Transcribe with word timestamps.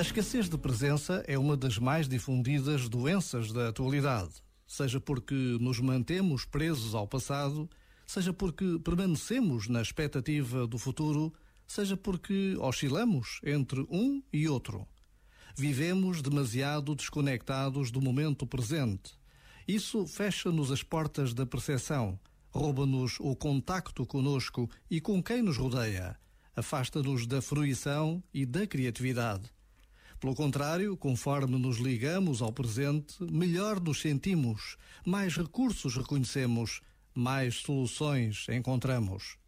A 0.00 0.02
escassez 0.02 0.48
de 0.48 0.56
presença 0.56 1.22
é 1.28 1.38
uma 1.38 1.54
das 1.54 1.76
mais 1.76 2.08
difundidas 2.08 2.88
doenças 2.88 3.52
da 3.52 3.68
atualidade, 3.68 4.32
seja 4.66 4.98
porque 4.98 5.34
nos 5.60 5.78
mantemos 5.78 6.46
presos 6.46 6.94
ao 6.94 7.06
passado, 7.06 7.68
seja 8.06 8.32
porque 8.32 8.78
permanecemos 8.82 9.68
na 9.68 9.82
expectativa 9.82 10.66
do 10.66 10.78
futuro, 10.78 11.30
seja 11.66 11.98
porque 11.98 12.56
oscilamos 12.58 13.42
entre 13.44 13.86
um 13.90 14.22
e 14.32 14.48
outro. 14.48 14.88
Vivemos 15.54 16.22
demasiado 16.22 16.94
desconectados 16.94 17.90
do 17.90 18.00
momento 18.00 18.46
presente. 18.46 19.12
Isso 19.68 20.06
fecha-nos 20.06 20.72
as 20.72 20.82
portas 20.82 21.34
da 21.34 21.44
percepção, 21.44 22.18
rouba-nos 22.50 23.18
o 23.20 23.36
contacto 23.36 24.06
conosco 24.06 24.66
e 24.90 24.98
com 24.98 25.22
quem 25.22 25.42
nos 25.42 25.58
rodeia, 25.58 26.16
afasta-nos 26.56 27.26
da 27.26 27.42
fruição 27.42 28.24
e 28.32 28.46
da 28.46 28.66
criatividade. 28.66 29.59
Pelo 30.20 30.34
contrário, 30.34 30.94
conforme 30.98 31.56
nos 31.56 31.78
ligamos 31.78 32.42
ao 32.42 32.52
presente, 32.52 33.16
melhor 33.22 33.80
nos 33.80 34.02
sentimos, 34.02 34.76
mais 35.04 35.34
recursos 35.34 35.96
reconhecemos, 35.96 36.82
mais 37.14 37.56
soluções 37.56 38.46
encontramos. 38.50 39.38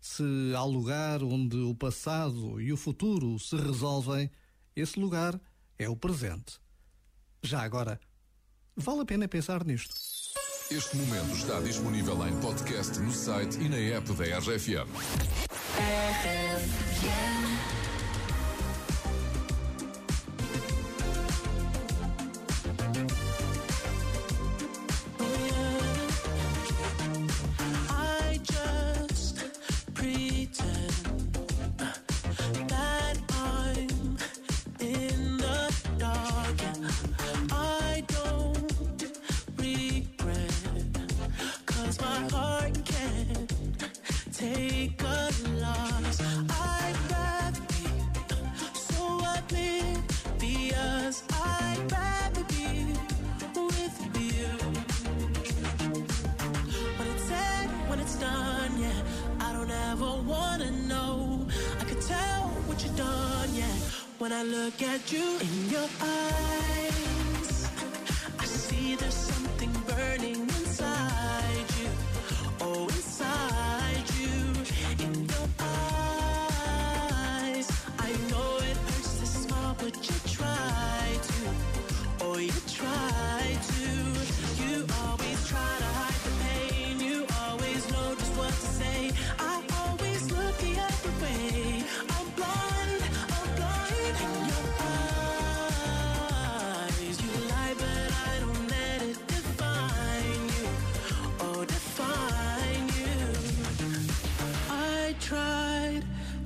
Se 0.00 0.24
há 0.56 0.64
lugar 0.64 1.22
onde 1.22 1.56
o 1.56 1.76
passado 1.76 2.60
e 2.60 2.72
o 2.72 2.76
futuro 2.76 3.38
se 3.38 3.54
resolvem, 3.54 4.28
esse 4.74 4.98
lugar 4.98 5.40
é 5.78 5.88
o 5.88 5.96
presente. 5.96 6.58
Já 7.40 7.62
agora, 7.62 8.00
vale 8.76 9.02
a 9.02 9.04
pena 9.04 9.28
pensar 9.28 9.64
nisto. 9.64 9.94
Este 10.68 10.96
momento 10.96 11.36
está 11.36 11.60
disponível 11.60 12.26
em 12.26 12.40
podcast 12.40 12.98
no 12.98 13.12
site 13.12 13.60
e 13.60 13.68
na 13.68 13.76
app 13.76 14.12
da 14.14 14.24
RFM. 14.38 14.90
RFM. 15.78 17.55
yeah. 58.78 59.02
I 59.40 59.52
don't 59.52 59.70
ever 59.70 60.22
wanna 60.22 60.70
know. 60.88 61.46
I 61.80 61.84
could 61.84 62.00
tell 62.00 62.42
what 62.66 62.82
you 62.84 62.90
done, 62.90 63.54
yeah. 63.54 63.76
When 64.18 64.32
I 64.32 64.42
look 64.42 64.82
at 64.82 65.12
you 65.12 65.38
in 65.40 65.70
your 65.70 65.88
eyes. 66.00 67.25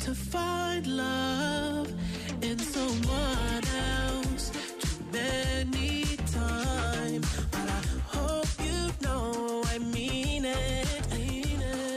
To 0.00 0.14
find 0.14 0.86
love 0.86 1.92
in 2.40 2.58
someone 2.58 3.62
else 3.98 4.50
too 4.80 5.04
many 5.12 6.04
times. 6.32 7.26
But 7.50 7.68
I 7.68 7.80
hope 8.16 8.48
you 8.64 8.80
know 9.02 9.62
I 9.66 9.78
mean 9.78 10.46
it. 10.46 11.06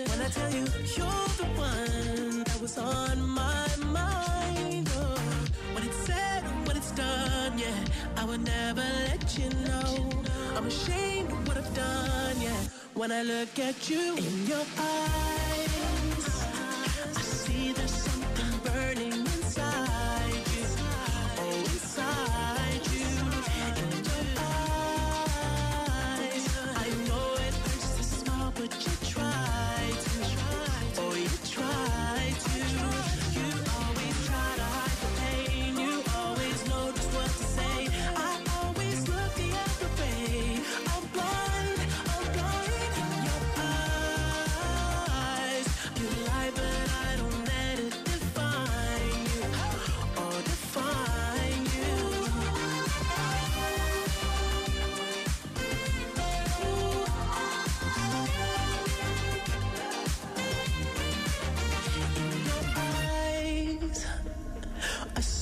When 0.09 0.21
I 0.21 0.27
tell 0.27 0.51
you 0.51 0.65
you're 0.97 1.29
the 1.39 1.47
one 1.55 2.43
that 2.43 2.59
was 2.61 2.77
on 2.77 3.21
my 3.21 3.67
mind. 3.87 4.89
Oh, 4.97 5.15
when 5.73 5.83
it's 5.85 5.97
said, 6.05 6.43
when 6.67 6.75
it's 6.75 6.91
done, 6.91 7.57
yeah, 7.57 8.17
I 8.17 8.25
would 8.25 8.43
never 8.43 8.81
let 8.81 9.37
you 9.37 9.49
know. 9.67 10.09
I'm 10.57 10.67
ashamed 10.67 11.31
of 11.31 11.47
what 11.47 11.57
I've 11.57 11.73
done, 11.73 12.41
yeah. 12.41 12.61
When 12.95 13.11
I 13.13 13.23
look 13.23 13.57
at 13.59 13.89
you 13.89 14.17
in 14.17 14.45
your 14.45 14.65
eyes, 14.77 15.02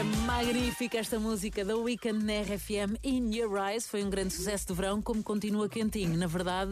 É 0.00 0.02
magnífica 0.02 0.96
esta 0.96 1.20
música 1.20 1.62
da 1.62 1.76
Weekend 1.76 2.24
na 2.24 2.40
RFM 2.40 2.96
In 3.04 3.36
Your 3.36 3.58
Eyes. 3.58 3.86
Foi 3.86 4.02
um 4.02 4.08
grande 4.08 4.32
sucesso 4.32 4.68
de 4.68 4.72
verão, 4.72 5.02
como 5.02 5.22
continua 5.22 5.68
quentinho. 5.68 6.16
Na 6.16 6.26
verdade, 6.26 6.68